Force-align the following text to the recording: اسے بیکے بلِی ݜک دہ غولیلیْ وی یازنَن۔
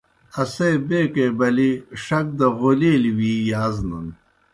اسے 0.41 0.69
بیکے 0.87 1.25
بلِی 1.37 1.71
ݜک 2.03 2.27
دہ 2.37 2.47
غولیلیْ 2.57 3.11
وی 3.17 3.33
یازنَن۔ 3.49 4.07